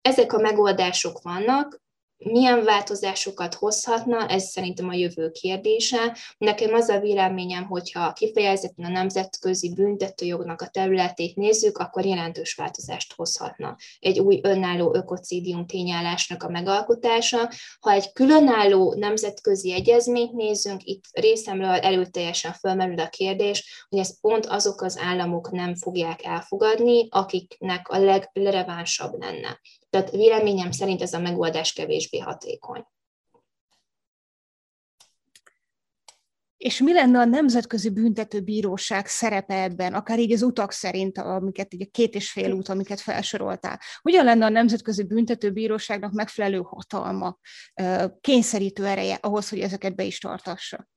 [0.00, 1.82] Ezek a megoldások vannak,
[2.24, 6.16] milyen változásokat hozhatna, ez szerintem a jövő kérdése.
[6.38, 13.12] Nekem az a véleményem, hogyha kifejezetten a nemzetközi büntetőjognak a területét nézzük, akkor jelentős változást
[13.12, 13.76] hozhatna.
[13.98, 17.50] Egy új önálló ökocidium tényállásnak a megalkotása.
[17.80, 24.46] Ha egy különálló nemzetközi egyezményt nézzünk, itt részemről erőteljesen fölmerül a kérdés, hogy ezt pont
[24.46, 29.58] azok az államok nem fogják elfogadni, akiknek a legrelevánsabb lenne.
[29.90, 32.84] Tehát véleményem szerint ez a megoldás kevésbé hatékony.
[36.56, 41.82] És mi lenne a Nemzetközi Büntetőbíróság szerepe ebben, akár így az utak szerint, amiket így
[41.82, 43.80] a két és fél út, amiket felsoroltál?
[44.00, 47.38] Hogyan lenne a Nemzetközi Büntetőbíróságnak megfelelő hatalma,
[48.20, 50.88] kényszerítő ereje ahhoz, hogy ezeket be is tartassa?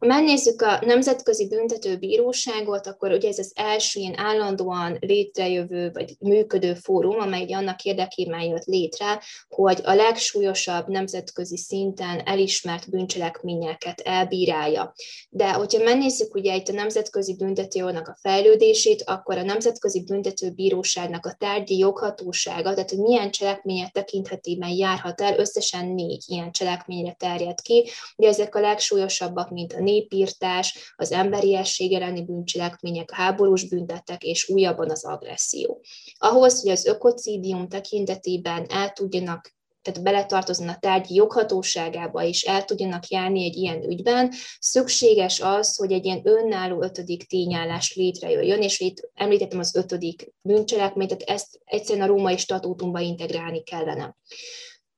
[0.00, 6.74] Ha megnézzük a Nemzetközi Büntetőbíróságot, akkor ugye ez az első ilyen állandóan létrejövő vagy működő
[6.74, 14.92] fórum, amely annak érdekében jött létre, hogy a legsúlyosabb nemzetközi szinten elismert bűncselekményeket elbírálja.
[15.30, 21.36] De hogyha megnézzük ugye itt a Nemzetközi Büntetőjognak a fejlődését, akkor a Nemzetközi Büntetőbíróságnak a
[21.38, 27.88] tárgyi joghatósága, tehát hogy milyen cselekmények tekinthetében járhat el, összesen négy ilyen cselekményre terjed ki.
[28.16, 34.90] Ugye ezek a legsúlyosabbak, mint a népírtás, az emberiesség elleni bűncselekmények, háborús büntetek és újabban
[34.90, 35.82] az agresszió.
[36.18, 43.06] Ahhoz, hogy az ökocidium tekintetében el tudjanak tehát beletartozni a tárgyi joghatóságába és el tudjanak
[43.06, 49.10] járni egy ilyen ügyben, szükséges az, hogy egy ilyen önálló ötödik tényállás létrejöjjön, és itt
[49.14, 54.16] említettem az ötödik bűncselekményt, tehát ezt egyszerűen a római statútumba integrálni kellene.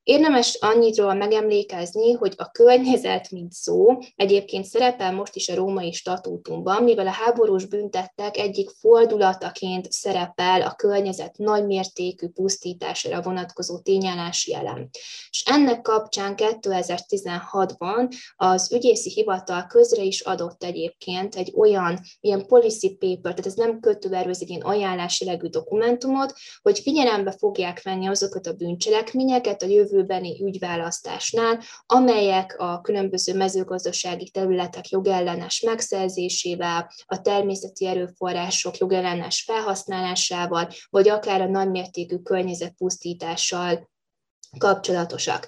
[0.03, 6.83] Érdemes annyitról megemlékezni, hogy a környezet, mint szó, egyébként szerepel most is a római statútumban,
[6.83, 14.89] mivel a háborús büntettek egyik fordulataként szerepel a környezet nagymértékű pusztítására vonatkozó tényállási elem.
[15.29, 22.95] És ennek kapcsán 2016-ban az ügyészi hivatal közre is adott egyébként egy olyan ilyen policy
[22.95, 28.07] paper, tehát ez nem kötőerő, ez egy ilyen ajánlási legű dokumentumot, hogy figyelembe fogják venni
[28.07, 37.21] azokat a bűncselekményeket a jövő jövőbeni ügyválasztásnál, amelyek a különböző mezőgazdasági területek jogellenes megszerzésével, a
[37.21, 43.89] természeti erőforrások jogellenes felhasználásával, vagy akár a nagymértékű környezetpusztítással
[44.57, 45.47] kapcsolatosak.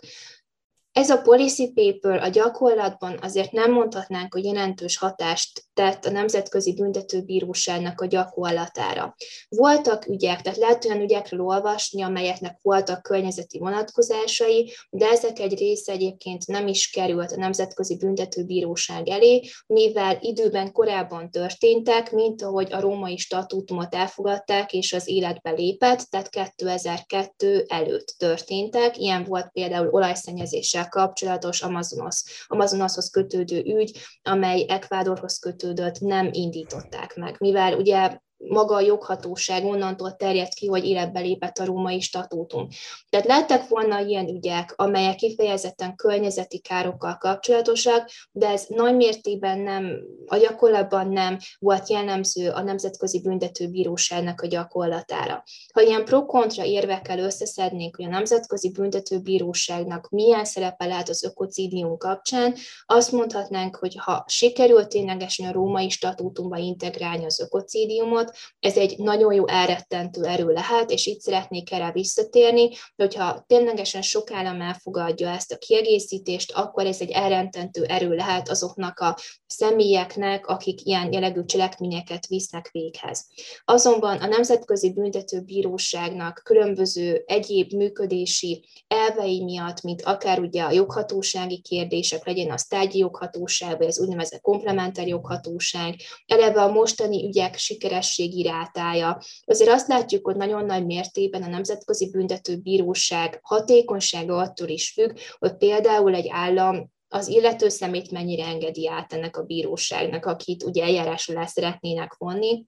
[0.95, 6.73] Ez a policy paper a gyakorlatban azért nem mondhatnánk, hogy jelentős hatást tett a Nemzetközi
[6.73, 9.15] Büntetőbíróságnak a gyakorlatára.
[9.49, 15.91] Voltak ügyek, tehát lehet olyan ügyekről olvasni, amelyeknek voltak környezeti vonatkozásai, de ezek egy része
[15.91, 22.79] egyébként nem is került a Nemzetközi Büntetőbíróság elé, mivel időben korábban történtek, mint ahogy a
[22.79, 28.97] római statútumot elfogadták és az életbe lépett, tehát 2002 előtt történtek.
[28.97, 37.35] Ilyen volt például olajszennyezéssel kapcsolatos Amazonos, Amazonashoz kötődő ügy, amely Ekvádorhoz kötődött, nem indították meg,
[37.39, 42.67] mivel ugye maga a joghatóság onnantól terjedt ki, hogy életbe lépett a római statútum.
[43.09, 49.99] Tehát lettek volna ilyen ügyek, amelyek kifejezetten környezeti károkkal kapcsolatosak, de ez nagy mértékben nem,
[50.25, 55.43] a gyakorlatban nem volt jellemző a Nemzetközi Büntetőbíróságnak a gyakorlatára.
[55.73, 62.55] Ha ilyen pro-kontra érvekkel összeszednénk, hogy a Nemzetközi Büntetőbíróságnak milyen szerepe lehet az ökocidium kapcsán,
[62.85, 68.24] azt mondhatnánk, hogy ha sikerült ténylegesen a római statútumba integrálni az ökocidiumot,
[68.59, 74.31] ez egy nagyon jó elrettentő erő lehet, és itt szeretnék erre visszatérni, hogyha ténylegesen sok
[74.31, 80.85] állam elfogadja ezt a kiegészítést, akkor ez egy elrettentő erő lehet azoknak a személyeknek, akik
[80.85, 83.27] ilyen jellegű cselekményeket visznek véghez.
[83.65, 92.25] Azonban a Nemzetközi Büntetőbíróságnak különböző egyéb működési elvei miatt, mint akár ugye a joghatósági kérdések,
[92.25, 98.43] legyen a tárgyi joghatóság, vagy az úgynevezett komplementer joghatóság, eleve a mostani ügyek sikeres büntetőségi
[98.43, 99.21] rátája.
[99.45, 105.57] Azért azt látjuk, hogy nagyon nagy mértékben a Nemzetközi Büntetőbíróság hatékonysága attól is függ, hogy
[105.57, 111.29] például egy állam az illető szemét mennyire engedi át ennek a bíróságnak, akit ugye eljárás
[111.29, 112.65] alá szeretnének vonni,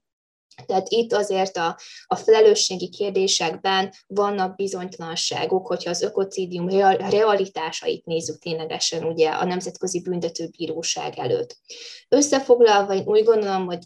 [0.66, 9.04] tehát itt azért a, a felelősségi kérdésekben vannak bizonytalanságok, hogyha az ökocidium realitásait nézzük ténylegesen
[9.04, 11.58] ugye a Nemzetközi Büntetőbíróság előtt.
[12.10, 13.80] Összefoglalva én úgy gondolom, hogy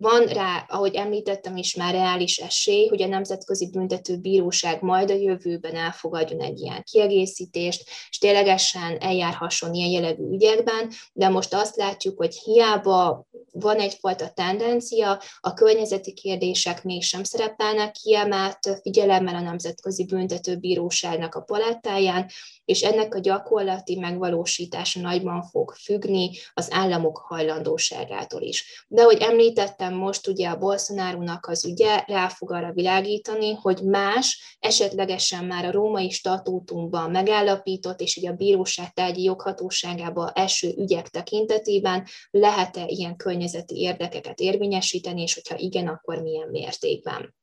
[0.00, 5.14] van rá, ahogy említettem is, már reális esély, hogy a Nemzetközi Büntető Bíróság majd a
[5.14, 12.18] jövőben elfogadjon egy ilyen kiegészítést, és ténylegesen eljárhasson ilyen jellegű ügyekben, de most azt látjuk,
[12.18, 21.34] hogy hiába van egyfajta tendencia, a környezeti kérdések mégsem szerepelnek kiemelt figyelemmel a Nemzetközi Büntetőbíróságnak
[21.34, 22.30] a palettáján,
[22.64, 28.86] és ennek a gyakorlati megvalósítása nagyban fog függni az államok hajlandóságától is.
[28.88, 34.56] De ahogy említettem most, ugye a bolsonaro az ügye rá fog arra világítani, hogy más,
[34.58, 42.06] esetlegesen már a római statútumban megállapított, és ugye a bíróság tárgyi joghatóságába eső ügyek tekintetében
[42.30, 47.38] lehet-e ilyen környezeti érdekeket érvényesíteni, és hogyha igen, akkor milyen mértékben.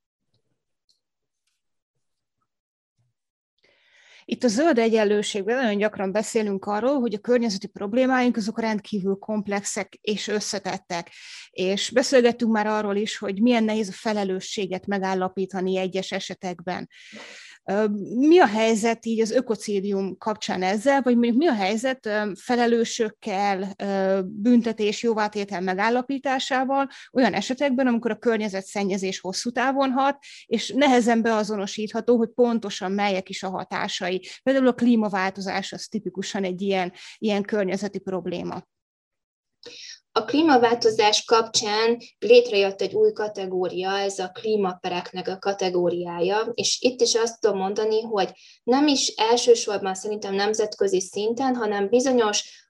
[4.29, 9.97] Itt a zöld egyenlőségben nagyon gyakran beszélünk arról, hogy a környezeti problémáink azok rendkívül komplexek
[10.01, 11.11] és összetettek.
[11.49, 16.89] És beszélgettünk már arról is, hogy milyen nehéz a felelősséget megállapítani egyes esetekben.
[18.17, 23.73] Mi a helyzet így az ökocídium kapcsán ezzel, vagy mondjuk mi a helyzet felelősökkel,
[24.25, 32.29] büntetés, jóvátétel megállapításával olyan esetekben, amikor a környezetszennyezés hosszú távon hat, és nehezen beazonosítható, hogy
[32.29, 34.27] pontosan melyek is a hatásai.
[34.43, 38.63] Például a klímaváltozás az tipikusan egy ilyen, ilyen környezeti probléma.
[40.17, 47.15] A klímaváltozás kapcsán létrejött egy új kategória, ez a klímapereknek a kategóriája, és itt is
[47.15, 48.31] azt tudom mondani, hogy
[48.63, 52.66] nem is elsősorban szerintem nemzetközi szinten, hanem bizonyos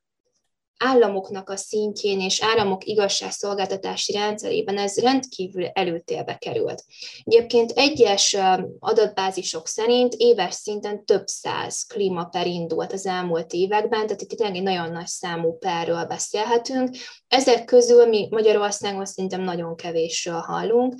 [0.78, 6.84] államoknak a szintjén és államok igazságszolgáltatási rendszerében ez rendkívül előtérbe került.
[7.24, 8.38] Egyébként egyes
[8.80, 14.64] adatbázisok szerint éves szinten több száz klímaper indult az elmúlt években, tehát itt tényleg egy
[14.64, 16.96] nagyon nagy számú perről beszélhetünk.
[17.28, 20.96] Ezek közül mi Magyarországon szerintem nagyon kevésről hallunk.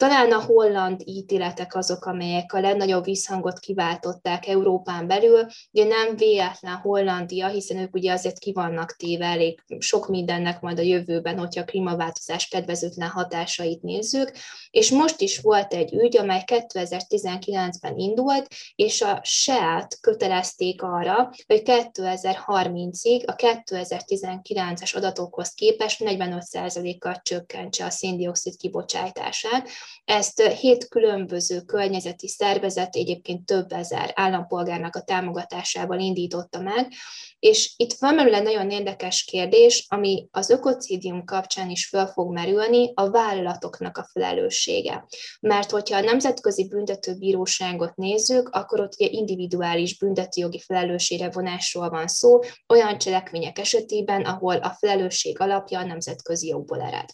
[0.00, 5.46] Talán a holland ítéletek azok, amelyek a legnagyobb visszhangot kiváltották Európán belül.
[5.72, 10.78] Ugye nem véletlen Hollandia, hiszen ők ugye azért ki vannak téve elég sok mindennek majd
[10.78, 14.32] a jövőben, hogyha a klímaváltozás kedvezőtlen hatásait nézzük.
[14.70, 21.62] És most is volt egy ügy, amely 2019-ben indult, és a SEAT kötelezték arra, hogy
[21.64, 29.68] 2030-ig a 2019-es adatokhoz képest 45%-kal csökkentse a széndiokszid kibocsátását,
[30.04, 36.92] ezt hét különböző környezeti szervezet, egyébként több ezer állampolgárnak a támogatásával indította meg,
[37.38, 42.92] és itt felmerül egy nagyon érdekes kérdés, ami az ökocidium kapcsán is fel fog merülni,
[42.94, 45.06] a vállalatoknak a felelőssége.
[45.40, 52.38] Mert hogyha a Nemzetközi Büntetőbíróságot nézzük, akkor ott ugye individuális büntetőjogi felelősségre vonásról van szó,
[52.68, 57.08] olyan cselekmények esetében, ahol a felelősség alapja a nemzetközi jogból ered.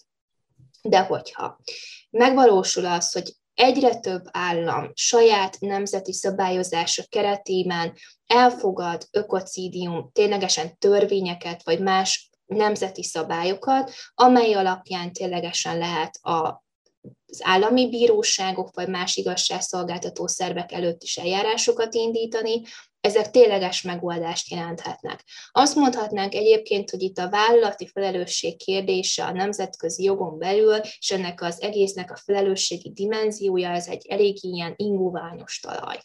[0.89, 1.61] De hogyha
[2.11, 7.93] megvalósul az, hogy egyre több állam saját nemzeti szabályozása keretében
[8.26, 16.64] elfogad ökocidium ténylegesen törvényeket, vagy más nemzeti szabályokat, amely alapján ténylegesen lehet a
[17.28, 22.62] az állami bíróságok vagy más igazságszolgáltató szervek előtt is eljárásokat indítani,
[23.07, 25.24] ezek tényleges megoldást jelenthetnek.
[25.52, 31.42] Azt mondhatnánk egyébként, hogy itt a vállalati felelősség kérdése a nemzetközi jogon belül, és ennek
[31.42, 35.96] az egésznek a felelősségi dimenziója, ez egy elég ilyen ingóványos talaj.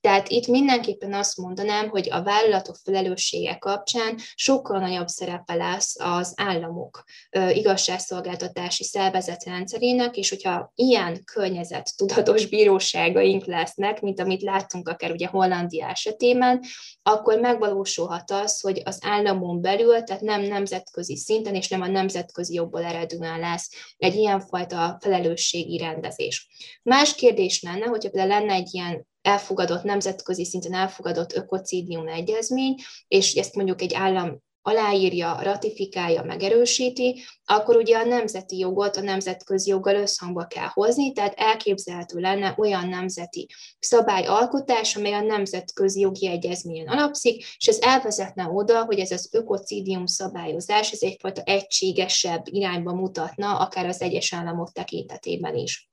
[0.00, 6.32] Tehát itt mindenképpen azt mondanám, hogy a vállalatok felelőssége kapcsán sokkal nagyobb szerepe lesz az
[6.36, 7.04] államok
[7.52, 15.88] igazságszolgáltatási szervezetrendszerének, és hogyha ilyen környezet tudatos bíróságaink lesznek, mint amit láttunk akár ugye Hollandia
[15.88, 16.60] esetében, után,
[17.02, 22.54] akkor megvalósulhat az, hogy az államon belül, tehát nem nemzetközi szinten, és nem a nemzetközi
[22.54, 26.48] jogból eredően lesz egy ilyenfajta felelősségi rendezés.
[26.82, 32.74] Más kérdés lenne, hogyha például lenne egy ilyen elfogadott, nemzetközi szinten elfogadott ökocidium egyezmény,
[33.08, 39.70] és ezt mondjuk egy állam aláírja, ratifikálja, megerősíti, akkor ugye a nemzeti jogot a nemzetközi
[39.70, 43.48] joggal összhangba kell hozni, tehát elképzelhető lenne olyan nemzeti
[43.78, 50.06] szabályalkotás, amely a nemzetközi jogi egyezményen alapszik, és ez elvezetne oda, hogy ez az ökocidium
[50.06, 55.90] szabályozás, ez egyfajta egységesebb irányba mutatna, akár az egyes államok tekintetében is.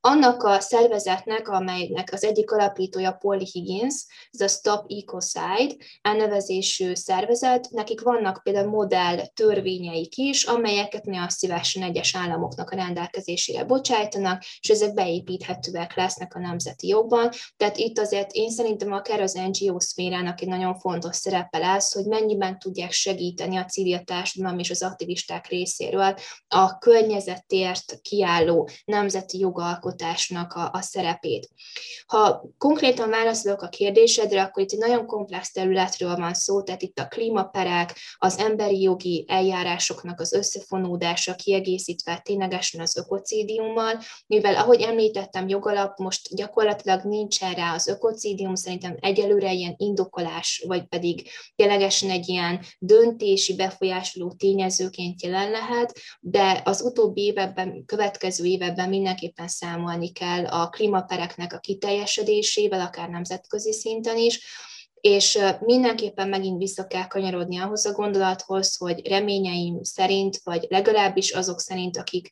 [0.00, 7.70] Annak a szervezetnek, amelynek az egyik alapítója Paul Higgins, ez a Stop Ecocide elnevezésű szervezet,
[7.70, 14.68] nekik vannak például modell törvényeik is, amelyeket nagyon szívesen egyes államoknak a rendelkezésére bocsájtanak, és
[14.68, 17.30] ezek beépíthetőek lesznek a nemzeti jogban.
[17.56, 22.04] Tehát itt azért én szerintem akár az NGO szférának egy nagyon fontos szerepe lesz, hogy
[22.04, 26.14] mennyiben tudják segíteni a civil társadalom és az aktivisták részéről
[26.48, 31.48] a környezetért kiálló nemzeti jogalkotás jogalkotásnak a, a szerepét.
[32.06, 36.98] Ha konkrétan válaszolok a kérdésedre, akkor itt egy nagyon komplex területről van szó, tehát itt
[36.98, 45.48] a klímaperek, az emberi jogi eljárásoknak az összefonódása kiegészítve ténylegesen az ökocídiummal, mivel ahogy említettem,
[45.48, 52.28] jogalap most gyakorlatilag nincsen rá az ökocídium, szerintem egyelőre ilyen indokolás, vagy pedig ténylegesen egy
[52.28, 60.46] ilyen döntési befolyásoló tényezőként jelen lehet, de az utóbbi években, következő években mindenképpen számolni kell
[60.46, 64.40] a klímapereknek a kiteljesedésével, akár nemzetközi szinten is,
[65.00, 71.60] és mindenképpen megint vissza kell kanyarodni ahhoz a gondolathoz, hogy reményeim szerint, vagy legalábbis azok
[71.60, 72.30] szerint, akik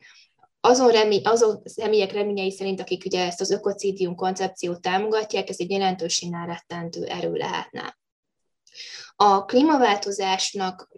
[0.61, 5.71] azon, remény, azon személyek reményei szerint, akik ugye ezt az ökocidium koncepciót támogatják, ez egy
[5.71, 7.99] jelentősen elrettentő erő lehetne.
[9.17, 10.89] A klímaváltozásnak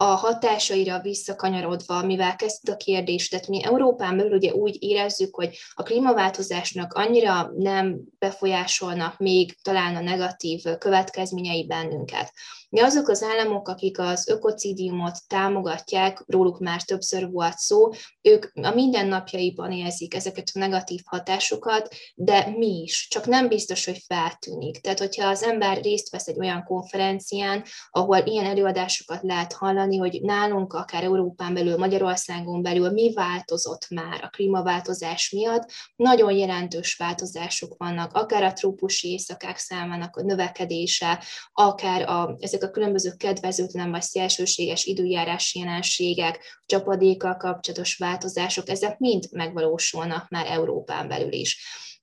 [0.00, 5.58] a hatásaira visszakanyarodva, mivel kezdte a kérdést, tehát mi Európán belül ugye úgy érezzük, hogy
[5.74, 12.32] a klímaváltozásnak annyira nem befolyásolnak még talán a negatív következményei bennünket.
[12.70, 17.90] Mi azok az államok, akik az ökocidiumot támogatják, róluk már többször volt szó,
[18.22, 24.04] ők a mindennapjaiban érzik ezeket a negatív hatásokat, de mi is, csak nem biztos, hogy
[24.06, 24.80] feltűnik.
[24.80, 30.20] Tehát, hogyha az ember részt vesz egy olyan konferencián, ahol ilyen előadásokat lehet hallani, hogy
[30.22, 37.74] nálunk, akár Európán belül, Magyarországon belül mi változott már a klímaváltozás miatt, nagyon jelentős változások
[37.78, 43.90] vannak, akár a trópusi éjszakák számának a növekedése, akár a, ezek ezek a különböző kedvezőtlen
[43.90, 51.58] vagy szélsőséges időjárási jelenségek, csapadékkal kapcsolatos változások, ezek mind megvalósulnak már Európán belül is.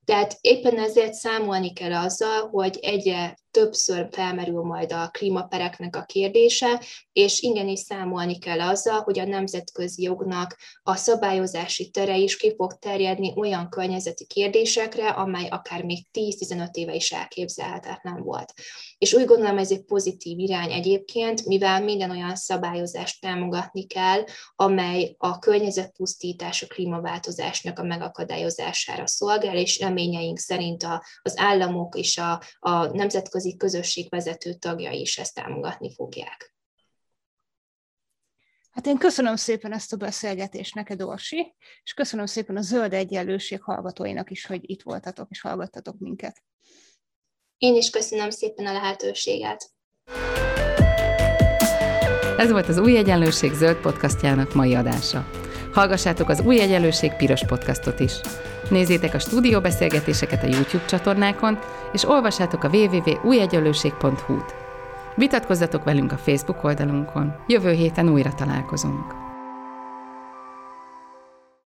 [0.05, 6.81] Tehát éppen ezért számolni kell azzal, hogy egyre többször felmerül majd a klímapereknek a kérdése,
[7.11, 12.79] és igenis számolni kell azzal, hogy a nemzetközi jognak a szabályozási tere is ki fog
[12.79, 18.53] terjedni olyan környezeti kérdésekre, amely akár még 10-15 éve is elképzelhetetlen volt.
[18.97, 24.23] És úgy gondolom, ez egy pozitív irány egyébként, mivel minden olyan szabályozást támogatni kell,
[24.55, 32.17] amely a környezetpusztítás, a klímaváltozásnak a megakadályozására szolgál, és reményeink szerint a, az államok és
[32.17, 36.53] a, a nemzetközi nemzetközi közösség vezető tagjai is ezt támogatni fogják.
[38.71, 43.61] Hát én köszönöm szépen ezt a beszélgetést neked, Orsi, és köszönöm szépen a Zöld Egyenlőség
[43.61, 46.43] hallgatóinak is, hogy itt voltatok és hallgattatok minket.
[47.57, 49.69] Én is köszönöm szépen a lehetőséget.
[52.37, 55.44] Ez volt az Új Egyenlőség zöld podcastjának mai adása.
[55.75, 58.13] Hallgassátok az Új Egyenlőség piros podcastot is.
[58.69, 61.59] Nézzétek a stúdióbeszélgetéseket a YouTube csatornákon,
[61.93, 64.55] és olvassátok a www.újegyenlőség.hu-t.
[65.15, 67.35] Vitatkozzatok velünk a Facebook oldalunkon.
[67.47, 69.24] Jövő héten újra találkozunk.